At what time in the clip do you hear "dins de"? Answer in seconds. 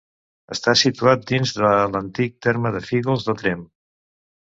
1.33-1.75